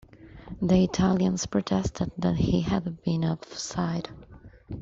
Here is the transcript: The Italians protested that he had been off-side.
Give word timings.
The 0.63 0.83
Italians 0.83 1.45
protested 1.45 2.11
that 2.17 2.35
he 2.35 2.61
had 2.61 3.03
been 3.03 3.23
off-side. 3.23 4.09